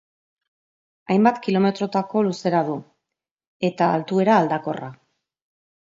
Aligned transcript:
Hainbat 1.15 1.37
kilometrotako 1.47 2.25
luzera 2.29 2.63
du 2.71 2.79
eta 3.71 3.91
altuera 3.99 4.39
aldakorra. 4.41 4.91